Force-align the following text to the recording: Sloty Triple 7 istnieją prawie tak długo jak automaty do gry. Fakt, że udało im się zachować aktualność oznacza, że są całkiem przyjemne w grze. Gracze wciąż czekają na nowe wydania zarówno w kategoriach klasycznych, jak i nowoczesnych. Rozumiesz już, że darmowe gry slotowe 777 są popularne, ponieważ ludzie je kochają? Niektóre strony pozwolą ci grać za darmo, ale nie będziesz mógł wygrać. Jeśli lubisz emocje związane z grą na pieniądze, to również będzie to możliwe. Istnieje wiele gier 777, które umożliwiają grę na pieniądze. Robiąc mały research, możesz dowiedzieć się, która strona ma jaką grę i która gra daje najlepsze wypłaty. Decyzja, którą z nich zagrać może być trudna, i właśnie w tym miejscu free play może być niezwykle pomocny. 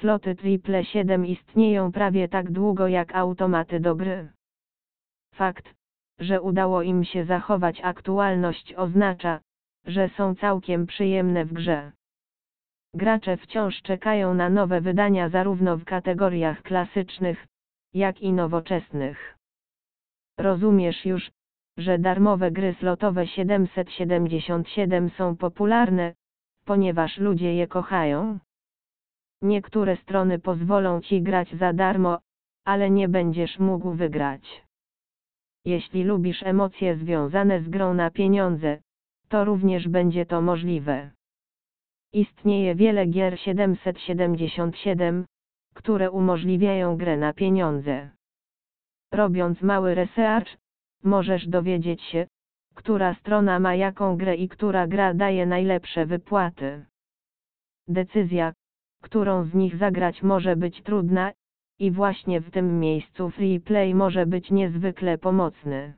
Sloty 0.00 0.34
Triple 0.34 0.84
7 0.84 1.26
istnieją 1.26 1.92
prawie 1.92 2.28
tak 2.28 2.50
długo 2.50 2.88
jak 2.88 3.14
automaty 3.14 3.80
do 3.80 3.94
gry. 3.94 4.28
Fakt, 5.34 5.74
że 6.18 6.40
udało 6.42 6.82
im 6.82 7.04
się 7.04 7.24
zachować 7.24 7.80
aktualność 7.80 8.74
oznacza, 8.74 9.40
że 9.86 10.08
są 10.08 10.34
całkiem 10.34 10.86
przyjemne 10.86 11.44
w 11.44 11.52
grze. 11.52 11.92
Gracze 12.94 13.36
wciąż 13.36 13.82
czekają 13.82 14.34
na 14.34 14.50
nowe 14.50 14.80
wydania 14.80 15.28
zarówno 15.28 15.76
w 15.76 15.84
kategoriach 15.84 16.62
klasycznych, 16.62 17.46
jak 17.94 18.20
i 18.20 18.32
nowoczesnych. 18.32 19.36
Rozumiesz 20.38 21.04
już, 21.04 21.30
że 21.76 21.98
darmowe 21.98 22.50
gry 22.50 22.74
slotowe 22.74 23.26
777 23.26 25.10
są 25.10 25.36
popularne, 25.36 26.14
ponieważ 26.64 27.18
ludzie 27.18 27.54
je 27.54 27.66
kochają? 27.66 28.38
Niektóre 29.42 29.96
strony 29.96 30.38
pozwolą 30.38 31.00
ci 31.00 31.22
grać 31.22 31.54
za 31.54 31.72
darmo, 31.72 32.18
ale 32.64 32.90
nie 32.90 33.08
będziesz 33.08 33.58
mógł 33.58 33.92
wygrać. 33.92 34.64
Jeśli 35.64 36.04
lubisz 36.04 36.42
emocje 36.42 36.96
związane 36.96 37.62
z 37.62 37.68
grą 37.68 37.94
na 37.94 38.10
pieniądze, 38.10 38.78
to 39.28 39.44
również 39.44 39.88
będzie 39.88 40.26
to 40.26 40.42
możliwe. 40.42 41.10
Istnieje 42.12 42.74
wiele 42.74 43.06
gier 43.06 43.40
777, 43.40 45.26
które 45.74 46.10
umożliwiają 46.10 46.96
grę 46.96 47.16
na 47.16 47.32
pieniądze. 47.32 48.10
Robiąc 49.12 49.62
mały 49.62 49.94
research, 49.94 50.56
możesz 51.04 51.48
dowiedzieć 51.48 52.02
się, 52.02 52.26
która 52.74 53.14
strona 53.14 53.58
ma 53.60 53.74
jaką 53.74 54.16
grę 54.16 54.36
i 54.36 54.48
która 54.48 54.86
gra 54.86 55.14
daje 55.14 55.46
najlepsze 55.46 56.06
wypłaty. 56.06 56.84
Decyzja, 57.88 58.52
którą 59.02 59.44
z 59.44 59.54
nich 59.54 59.76
zagrać 59.76 60.22
może 60.22 60.56
być 60.56 60.82
trudna, 60.82 61.32
i 61.78 61.90
właśnie 61.90 62.40
w 62.40 62.50
tym 62.50 62.80
miejscu 62.80 63.30
free 63.30 63.60
play 63.60 63.94
może 63.94 64.26
być 64.26 64.50
niezwykle 64.50 65.18
pomocny. 65.18 65.94